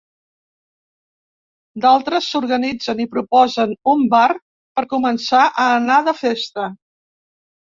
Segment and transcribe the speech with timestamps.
[1.83, 6.67] D'altres s'organitzen i proposen un bar per començar a anar de festa.